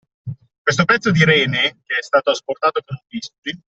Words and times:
Questo 0.63 0.83
pezzo 0.85 1.11
di 1.11 1.23
rene, 1.23 1.77
che 1.85 1.97
è 1.99 2.01
stato 2.01 2.31
asportato 2.31 2.81
con 2.83 2.95
un 2.99 3.05
bisturi 3.07 3.55